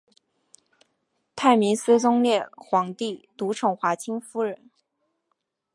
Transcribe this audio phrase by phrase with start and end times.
[1.35, 4.71] 大明思宗烈皇帝独宠华清夫人。